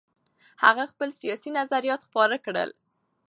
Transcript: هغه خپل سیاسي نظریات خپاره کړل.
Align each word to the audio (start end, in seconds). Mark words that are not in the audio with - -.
هغه 0.63 0.83
خپل 0.91 1.09
سیاسي 1.21 1.49
نظریات 1.59 2.01
خپاره 2.07 2.37
کړل. 2.45 2.69